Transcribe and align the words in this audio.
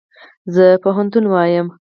زه 0.53 0.65
پوهنتون 0.83 1.25
وایم 1.33 1.67